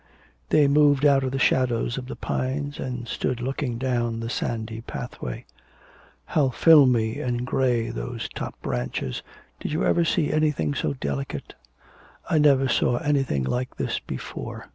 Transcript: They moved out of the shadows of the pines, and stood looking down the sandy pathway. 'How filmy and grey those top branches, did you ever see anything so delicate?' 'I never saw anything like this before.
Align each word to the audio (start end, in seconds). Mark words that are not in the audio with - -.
They 0.49 0.67
moved 0.67 1.05
out 1.05 1.23
of 1.23 1.31
the 1.31 1.37
shadows 1.37 1.95
of 1.95 2.07
the 2.07 2.15
pines, 2.15 2.79
and 2.79 3.07
stood 3.07 3.39
looking 3.39 3.77
down 3.77 4.19
the 4.19 4.31
sandy 4.31 4.81
pathway. 4.81 5.45
'How 6.25 6.49
filmy 6.49 7.19
and 7.19 7.45
grey 7.45 7.91
those 7.91 8.27
top 8.33 8.59
branches, 8.63 9.21
did 9.59 9.71
you 9.71 9.85
ever 9.85 10.03
see 10.03 10.33
anything 10.33 10.73
so 10.73 10.93
delicate?' 10.95 11.53
'I 12.31 12.39
never 12.39 12.67
saw 12.67 12.97
anything 12.97 13.43
like 13.43 13.75
this 13.77 13.99
before. 13.99 14.69